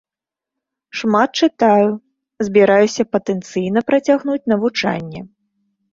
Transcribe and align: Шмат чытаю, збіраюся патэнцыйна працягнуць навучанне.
Шмат 1.01 1.29
чытаю, 1.47 1.91
збіраюся 2.47 3.03
патэнцыйна 3.17 3.79
працягнуць 3.91 4.43
навучанне. 4.55 5.21